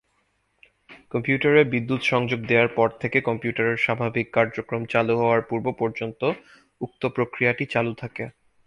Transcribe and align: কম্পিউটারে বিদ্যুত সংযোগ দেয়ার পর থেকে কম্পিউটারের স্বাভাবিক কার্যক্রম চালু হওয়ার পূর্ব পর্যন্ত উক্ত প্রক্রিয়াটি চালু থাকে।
কম্পিউটারে 1.11 1.61
বিদ্যুত 1.63 2.01
সংযোগ 2.03 2.39
দেয়ার 2.45 2.69
পর 2.75 2.89
থেকে 2.99 3.17
কম্পিউটারের 3.21 3.77
স্বাভাবিক 3.77 4.27
কার্যক্রম 4.33 4.81
চালু 4.85 5.13
হওয়ার 5.17 5.41
পূর্ব 5.41 5.65
পর্যন্ত 5.71 6.21
উক্ত 6.81 7.01
প্রক্রিয়াটি 7.07 7.65
চালু 7.65 7.93
থাকে। 7.93 8.23